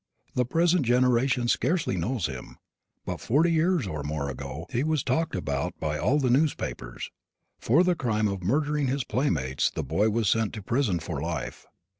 The 0.33 0.45
present 0.45 0.83
generation 0.83 1.47
scarcely 1.47 1.95
knows 1.95 2.25
him. 2.25 2.57
But 3.05 3.21
forty 3.21 3.51
years 3.51 3.85
or 3.85 4.01
more 4.01 4.31
ago 4.31 4.65
he 4.71 4.83
was 4.83 5.03
talked 5.03 5.35
about 5.35 5.79
by 5.79 5.99
all 5.99 6.17
the 6.17 6.31
newspapers. 6.31 7.11
For 7.59 7.83
the 7.83 7.93
crime 7.93 8.27
of 8.27 8.41
murdering 8.41 8.87
his 8.87 9.03
playmates 9.03 9.69
the 9.69 9.83
boy 9.83 10.09
was 10.09 10.27
sent 10.27 10.53
to 10.53 10.63
prison 10.63 10.97
for 10.97 11.21
life. 11.21 11.67